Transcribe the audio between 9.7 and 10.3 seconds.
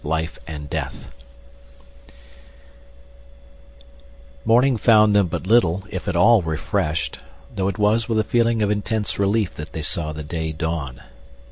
they saw the